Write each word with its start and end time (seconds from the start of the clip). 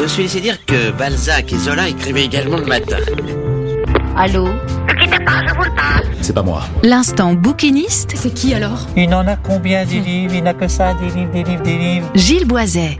Je 0.00 0.04
suis 0.06 0.22
laissé 0.22 0.40
dire 0.40 0.64
que 0.64 0.92
Balzac 0.92 1.52
et 1.52 1.56
Zola 1.58 1.88
écrivaient 1.88 2.24
également 2.24 2.58
le 2.58 2.66
matin. 2.66 2.98
Allô 4.16 4.48
C'est 6.20 6.32
pas 6.32 6.42
moi. 6.42 6.62
L'instant 6.84 7.34
bouquiniste, 7.34 8.12
C'est 8.14 8.32
qui 8.32 8.54
alors? 8.54 8.86
Il 8.96 9.12
en 9.12 9.26
a 9.26 9.34
combien 9.34 9.84
des 9.84 9.98
livres? 9.98 10.34
Il 10.34 10.44
n'a 10.44 10.54
que 10.54 10.68
ça, 10.68 10.94
des 10.94 11.08
livres, 11.08 11.32
des 11.32 11.42
livres, 11.42 11.62
des 11.62 11.78
livres. 11.78 12.10
Gilles 12.14 12.46
Boiset. 12.46 12.96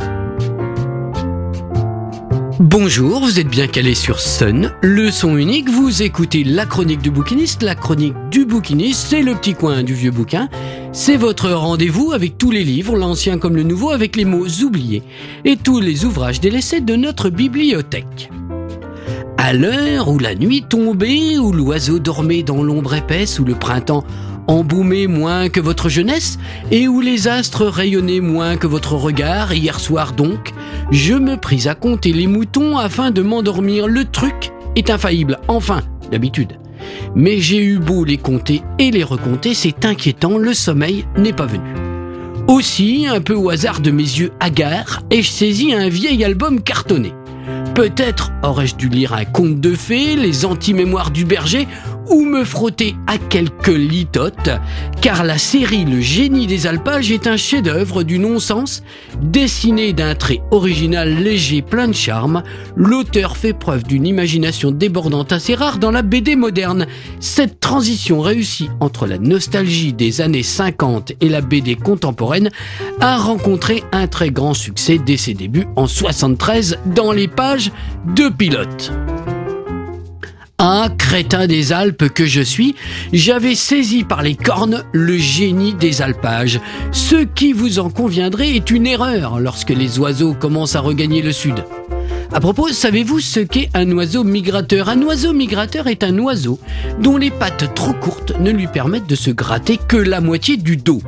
Bonjour, 2.61 3.21
vous 3.21 3.39
êtes 3.39 3.47
bien 3.47 3.69
calé 3.69 3.95
sur 3.95 4.19
Sun, 4.19 4.73
le 4.83 5.13
son 5.13 5.37
unique, 5.37 5.71
vous 5.71 6.03
écoutez 6.03 6.43
la 6.43 6.67
chronique 6.67 7.01
du 7.01 7.13
bouquiniste, 7.13 7.63
la 7.63 7.77
chronique 7.77 8.17
du 8.33 8.47
bouquiniste, 8.47 9.07
c'est 9.11 9.23
le 9.23 9.37
petit 9.37 9.55
coin 9.55 9.85
du 9.85 9.95
vieux 9.95 10.11
bouquin, 10.11 10.49
c'est 10.91 11.17
votre 11.17 11.51
rendez-vous 11.51 12.11
avec 12.11 12.37
tous 12.37 12.51
les 12.51 12.65
livres, 12.65 12.97
l'ancien 12.97 13.39
comme 13.39 13.55
le 13.55 13.63
nouveau, 13.63 13.91
avec 13.91 14.17
les 14.17 14.25
mots 14.25 14.49
oubliés, 14.65 15.05
et 15.45 15.57
tous 15.57 15.79
les 15.79 16.05
ouvrages 16.05 16.41
délaissés 16.41 16.81
de 16.81 16.97
notre 16.97 17.31
bibliothèque. 17.31 18.29
À 19.37 19.53
l'heure 19.53 20.09
où 20.09 20.19
la 20.19 20.35
nuit 20.35 20.65
tombait, 20.69 21.39
où 21.39 21.53
l'oiseau 21.53 22.01
dormait 22.01 22.43
dans 22.43 22.65
l'ombre 22.65 22.95
épaisse, 22.95 23.39
où 23.39 23.45
le 23.45 23.55
printemps 23.55 24.03
embaumait 24.49 25.07
moins 25.07 25.49
que 25.49 25.61
votre 25.61 25.89
jeunesse, 25.89 26.39
et 26.73 26.89
où 26.89 27.01
les 27.01 27.29
astres 27.29 27.67
rayonnaient 27.67 28.21
moins 28.21 28.57
que 28.57 28.67
votre 28.67 28.95
regard, 28.95 29.53
hier 29.53 29.79
soir 29.79 30.13
donc, 30.13 30.53
je 30.91 31.15
me 31.15 31.37
pris 31.37 31.69
à 31.69 31.75
compter 31.75 32.13
les 32.13 32.27
moutons 32.27 32.77
afin 32.79 33.11
de 33.11 33.23
m'endormir. 33.23 33.87
Le 33.87 34.05
truc 34.07 34.51
est 34.75 34.91
infaillible, 34.91 35.39
enfin, 35.47 35.83
d'habitude. 36.11 36.59
Mais 37.15 37.39
j'ai 37.39 37.63
eu 37.63 37.79
beau 37.79 38.05
les 38.05 38.17
compter 38.17 38.63
et 38.79 38.91
les 38.91 39.05
recompter, 39.05 39.55
c'est 39.55 39.85
inquiétant, 39.85 40.39
le 40.39 40.55
sommeil 40.55 41.05
n'est 41.17 41.33
pas 41.33 41.47
venu. 41.47 41.75
Aussi, 42.49 43.07
un 43.07 43.21
peu 43.21 43.35
au 43.35 43.51
hasard 43.51 43.81
de 43.81 43.91
mes 43.91 44.03
yeux 44.03 44.33
hagards, 44.41 45.03
ai-je 45.11 45.29
saisi 45.29 45.75
un 45.75 45.91
vieil 45.91 46.25
album 46.25 46.63
cartonné. 46.63 47.13
Peut-être 47.75 48.33
aurais-je 48.43 48.77
dû 48.77 48.89
lire 48.89 49.13
un 49.13 49.25
conte 49.25 49.61
de 49.61 49.75
fées, 49.75 50.17
les 50.17 50.45
anti-mémoires 50.45 51.11
du 51.11 51.25
berger, 51.25 51.69
ou 52.11 52.25
me 52.25 52.45
frotter 52.45 52.95
à 53.07 53.19
quelques 53.19 53.69
litotes, 53.69 54.51
car 55.01 55.25
la 55.25 55.39
série 55.39 55.85
Le 55.85 56.01
génie 56.01 56.47
des 56.47 56.67
alpages 56.67 57.11
est 57.11 57.27
un 57.27 57.37
chef-d'œuvre 57.37 58.03
du 58.03 58.19
non-sens, 58.19 58.83
dessiné 59.23 59.93
d'un 59.93 60.15
trait 60.15 60.41
original 60.51 61.15
léger 61.15 61.63
plein 61.63 61.89
de 61.89 61.95
charme. 61.95 62.43
L'auteur 62.77 63.37
fait 63.37 63.53
preuve 63.53 63.85
d'une 63.85 64.07
imagination 64.07 64.71
débordante 64.71 65.33
assez 65.33 65.55
rare 65.55 65.79
dans 65.79 65.91
la 65.91 66.03
BD 66.03 66.37
moderne. 66.37 66.87
Cette 67.21 67.61
transition 67.61 68.21
réussie 68.21 68.71
entre 68.81 69.07
la 69.07 69.19
nostalgie 69.19 69.93
des 69.93 70.21
années 70.21 70.43
50 70.43 71.13
et 71.21 71.29
la 71.29 71.41
BD 71.41 71.75
contemporaine 71.77 72.51
a 73.01 73.17
rencontré 73.17 73.83
un 73.93 74.07
très 74.07 74.31
grand 74.31 74.55
succès 74.55 74.99
dès 74.99 75.17
ses 75.17 75.35
débuts 75.35 75.67
en 75.77 75.87
73 75.87 76.79
dans 76.87 77.13
les 77.13 77.29
pages 77.29 77.71
de 78.15 78.29
Pilote. 78.29 78.93
Un 80.61 80.89
crétin 80.89 81.47
des 81.47 81.73
Alpes 81.73 82.09
que 82.09 82.27
je 82.27 82.41
suis, 82.41 82.75
j'avais 83.13 83.55
saisi 83.55 84.03
par 84.03 84.23
les 84.23 84.35
cornes 84.35 84.83
le 84.93 85.17
génie 85.17 85.73
des 85.73 86.03
alpages. 86.03 86.61
Ce 86.91 87.15
qui 87.15 87.53
vous 87.53 87.79
en 87.79 87.91
conviendrait 87.91 88.57
est 88.57 88.73
une 88.73 88.89
erreur 88.89 89.39
lorsque 89.39 89.71
les 89.71 90.01
oiseaux 90.01 90.35
commencent 90.35 90.75
à 90.75 90.81
regagner 90.81 91.23
le 91.23 91.31
sud. 91.31 91.65
À 92.33 92.41
propos, 92.41 92.71
savez-vous 92.71 93.21
ce 93.21 93.39
qu'est 93.39 93.71
un 93.73 93.89
oiseau 93.93 94.25
migrateur? 94.25 94.89
Un 94.89 95.01
oiseau 95.03 95.33
migrateur 95.33 95.87
est 95.87 96.03
un 96.03 96.19
oiseau 96.19 96.59
dont 97.01 97.19
les 97.19 97.31
pattes 97.31 97.73
trop 97.77 97.93
courtes 97.93 98.33
ne 98.41 98.51
lui 98.51 98.67
permettent 98.67 99.09
de 99.09 99.15
se 99.15 99.31
gratter 99.31 99.79
que 99.79 99.97
la 99.97 100.21
moitié 100.21 100.57
du 100.57 100.77
dos. 100.77 101.03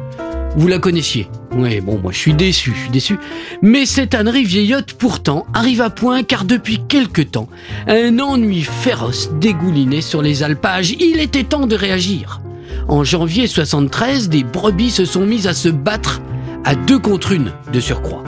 Vous 0.55 0.69
la 0.69 0.79
connaissiez? 0.79 1.27
Ouais, 1.57 1.81
bon, 1.81 1.99
moi 1.99 2.13
je 2.13 2.19
suis 2.19 2.35
déçu, 2.35 2.73
je 2.75 2.81
suis 2.83 2.91
déçu. 2.91 3.19
Mais 3.61 3.85
cette 3.85 4.15
ânerie 4.15 4.45
vieillotte 4.45 4.93
pourtant 4.93 5.47
arrive 5.53 5.83
à 5.83 5.91
point 5.91 6.23
car 6.23 6.45
depuis 6.45 6.81
quelque 6.87 7.23
temps, 7.23 7.49
un 7.89 8.19
ennui 8.21 8.63
féroce 8.63 9.31
dégoulinait 9.41 10.01
sur 10.01 10.23
les 10.23 10.43
alpages. 10.43 10.93
Il 11.01 11.19
était 11.21 11.45
temps 11.45 11.67
de 11.67 11.75
réagir. 11.75 12.41
En 12.89 13.03
janvier 13.03 13.47
73, 13.47 14.29
des 14.29 14.45
brebis 14.45 14.91
se 14.91 15.05
sont 15.05 15.27
mises 15.27 15.47
à 15.49 15.55
se 15.55 15.69
battre 15.69 16.21
à 16.65 16.75
deux 16.75 16.99
contre 16.99 17.33
une 17.33 17.53
de 17.73 17.81
surcroît. 17.81 18.23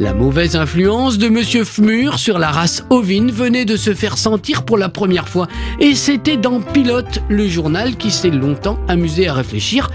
La 0.00 0.14
mauvaise 0.14 0.56
influence 0.56 1.18
de 1.18 1.28
Monsieur 1.28 1.62
Fmur 1.62 2.18
sur 2.18 2.38
la 2.38 2.50
race 2.50 2.84
ovine 2.88 3.30
venait 3.30 3.66
de 3.66 3.76
se 3.76 3.92
faire 3.92 4.16
sentir 4.16 4.62
pour 4.62 4.78
la 4.78 4.88
première 4.88 5.28
fois, 5.28 5.46
et 5.78 5.94
c'était 5.94 6.38
dans 6.38 6.60
Pilote, 6.60 7.20
le 7.28 7.46
journal 7.46 7.96
qui 7.96 8.10
s'est 8.10 8.30
longtemps 8.30 8.78
amusé 8.88 9.28
à 9.28 9.34
réfléchir, 9.34 9.90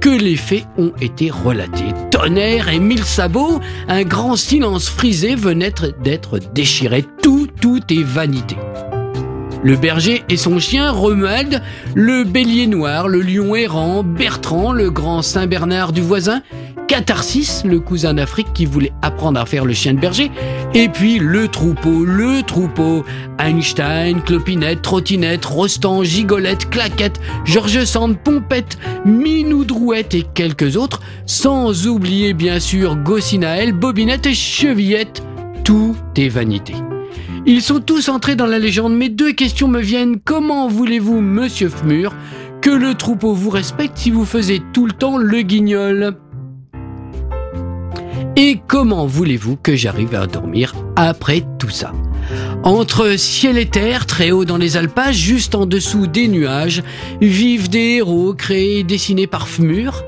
que 0.00 0.08
les 0.08 0.36
faits 0.36 0.66
ont 0.78 0.92
été 1.00 1.30
relatés. 1.30 1.92
Tonnerre 2.10 2.70
et 2.70 2.78
mille 2.78 3.04
sabots, 3.04 3.60
un 3.88 4.02
grand 4.02 4.36
silence 4.36 4.88
frisé 4.88 5.34
venait 5.34 5.74
d'être 6.02 6.38
déchiré. 6.54 7.04
Tout, 7.22 7.48
tout 7.60 7.80
est 7.90 8.02
vanité. 8.02 8.56
Le 9.62 9.76
berger 9.76 10.24
et 10.30 10.38
son 10.38 10.58
chien 10.58 10.90
Romuald, 10.90 11.62
le 11.94 12.24
bélier 12.24 12.66
noir, 12.66 13.08
le 13.08 13.20
lion 13.20 13.54
errant, 13.54 14.02
Bertrand, 14.02 14.72
le 14.72 14.90
grand 14.90 15.20
Saint-Bernard 15.20 15.92
du 15.92 16.00
voisin, 16.00 16.40
Catharsis, 16.90 17.62
le 17.64 17.78
cousin 17.78 18.14
d'Afrique 18.14 18.52
qui 18.52 18.66
voulait 18.66 18.90
apprendre 19.00 19.38
à 19.38 19.46
faire 19.46 19.64
le 19.64 19.72
chien 19.72 19.94
de 19.94 20.00
berger, 20.00 20.28
et 20.74 20.88
puis 20.88 21.20
le 21.20 21.46
troupeau, 21.46 22.04
le 22.04 22.42
troupeau, 22.42 23.04
Einstein, 23.38 24.20
Clopinette, 24.22 24.82
Trottinette, 24.82 25.44
Rostand, 25.44 26.02
Gigolette, 26.02 26.68
Claquette, 26.68 27.20
Georges 27.44 27.84
Sand, 27.84 28.18
Pompette, 28.18 28.76
Minou 29.04 29.64
Drouette 29.64 30.16
et 30.16 30.24
quelques 30.34 30.76
autres, 30.76 31.00
sans 31.26 31.86
oublier 31.86 32.34
bien 32.34 32.58
sûr 32.58 32.96
Gossinaël, 32.96 33.72
Bobinette 33.72 34.26
et 34.26 34.34
Chevillette. 34.34 35.22
Tout 35.62 35.94
est 36.16 36.28
vanité. 36.28 36.74
Ils 37.46 37.62
sont 37.62 37.78
tous 37.78 38.08
entrés 38.08 38.34
dans 38.34 38.46
la 38.46 38.58
légende, 38.58 38.96
mais 38.96 39.10
deux 39.10 39.30
questions 39.30 39.68
me 39.68 39.80
viennent. 39.80 40.18
Comment 40.18 40.66
voulez-vous, 40.66 41.20
monsieur 41.20 41.68
Fmur, 41.68 42.16
que 42.60 42.70
le 42.70 42.94
troupeau 42.94 43.32
vous 43.32 43.50
respecte 43.50 43.96
si 43.96 44.10
vous 44.10 44.24
faisiez 44.24 44.60
tout 44.72 44.86
le 44.86 44.92
temps 44.92 45.18
le 45.18 45.42
guignol? 45.42 46.16
Et 48.42 48.58
comment 48.66 49.04
voulez-vous 49.04 49.56
que 49.56 49.76
j'arrive 49.76 50.14
à 50.14 50.26
dormir 50.26 50.72
après 50.96 51.44
tout 51.58 51.68
ça? 51.68 51.92
Entre 52.64 53.18
ciel 53.18 53.58
et 53.58 53.66
terre, 53.66 54.06
très 54.06 54.30
haut 54.30 54.46
dans 54.46 54.56
les 54.56 54.78
alpages, 54.78 55.18
juste 55.18 55.54
en 55.54 55.66
dessous 55.66 56.06
des 56.06 56.26
nuages, 56.26 56.82
vivent 57.20 57.68
des 57.68 57.96
héros 57.96 58.32
créés 58.32 58.78
et 58.78 58.82
dessinés 58.82 59.26
par 59.26 59.46
Fmur. 59.46 60.04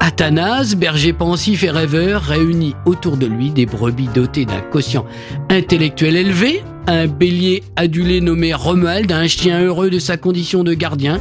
Athanase, 0.00 0.74
berger 0.74 1.12
pensif 1.12 1.62
et 1.62 1.70
rêveur, 1.70 2.22
réunit 2.22 2.74
autour 2.86 3.16
de 3.16 3.26
lui 3.26 3.50
des 3.50 3.66
brebis 3.66 4.08
dotées 4.12 4.46
d'un 4.46 4.62
quotient 4.62 5.06
intellectuel 5.48 6.16
élevé, 6.16 6.64
un 6.88 7.06
bélier 7.06 7.62
adulé 7.76 8.20
nommé 8.20 8.52
Romuald, 8.52 9.12
un 9.12 9.28
chien 9.28 9.60
heureux 9.60 9.90
de 9.90 10.00
sa 10.00 10.16
condition 10.16 10.64
de 10.64 10.74
gardien, 10.74 11.20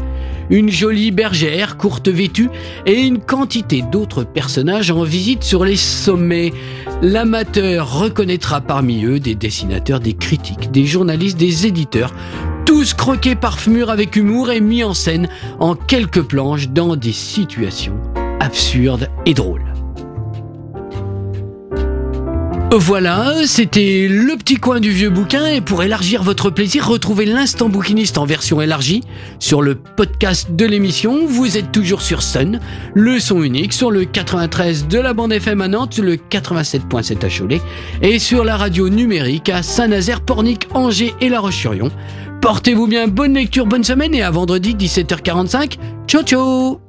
une 0.49 0.69
jolie 0.69 1.11
bergère 1.11 1.77
courte 1.77 2.07
vêtue 2.07 2.49
et 2.85 3.01
une 3.01 3.19
quantité 3.19 3.81
d'autres 3.81 4.23
personnages 4.23 4.91
en 4.91 5.03
visite 5.03 5.43
sur 5.43 5.65
les 5.65 5.75
sommets. 5.75 6.53
L'amateur 7.01 7.99
reconnaîtra 7.99 8.61
parmi 8.61 9.05
eux 9.05 9.19
des 9.19 9.35
dessinateurs, 9.35 9.99
des 9.99 10.13
critiques, 10.13 10.71
des 10.71 10.85
journalistes, 10.85 11.37
des 11.37 11.67
éditeurs, 11.67 12.13
tous 12.65 12.93
croqués 12.93 13.35
par 13.35 13.59
Fmur 13.59 13.89
avec 13.89 14.15
humour 14.15 14.51
et 14.51 14.61
mis 14.61 14.83
en 14.83 14.93
scène 14.93 15.29
en 15.59 15.75
quelques 15.75 16.23
planches 16.23 16.69
dans 16.69 16.95
des 16.95 17.13
situations 17.13 17.97
absurdes 18.39 19.09
et 19.25 19.33
drôles. 19.33 19.68
Voilà, 22.71 23.33
c'était 23.47 24.07
le 24.07 24.37
petit 24.37 24.55
coin 24.57 24.79
du 24.79 24.91
vieux 24.91 25.09
bouquin 25.09 25.47
et 25.47 25.59
pour 25.59 25.81
élargir 25.81 26.21
votre 26.21 26.51
plaisir, 26.51 26.87
retrouvez 26.87 27.25
l'instant 27.25 27.67
bouquiniste 27.67 28.19
en 28.19 28.25
version 28.25 28.61
élargie 28.61 29.01
sur 29.39 29.63
le 29.63 29.73
podcast 29.73 30.51
de 30.51 30.65
l'émission. 30.65 31.25
Vous 31.25 31.57
êtes 31.57 31.71
toujours 31.71 32.01
sur 32.03 32.21
Sun, 32.21 32.59
le 32.93 33.19
son 33.19 33.41
unique 33.41 33.73
sur 33.73 33.89
le 33.89 34.05
93 34.05 34.87
de 34.87 34.99
la 34.99 35.13
bande 35.13 35.33
FM 35.33 35.61
à 35.61 35.67
Nantes, 35.67 35.97
le 35.97 36.15
87.7 36.15 37.25
à 37.25 37.29
Cholet 37.29 37.61
et 38.03 38.19
sur 38.19 38.43
la 38.43 38.55
radio 38.55 38.87
numérique 38.87 39.49
à 39.49 39.63
Saint-Nazaire, 39.63 40.21
Pornic, 40.21 40.67
Angers 40.73 41.15
et 41.21 41.29
La 41.29 41.39
Roche-sur-Yon. 41.39 41.89
Portez-vous 42.39 42.87
bien, 42.87 43.07
bonne 43.07 43.33
lecture, 43.33 43.65
bonne 43.65 43.83
semaine 43.83 44.13
et 44.13 44.21
à 44.21 44.29
vendredi 44.29 44.75
17h45. 44.75 45.77
Ciao 46.07 46.21
ciao 46.21 46.88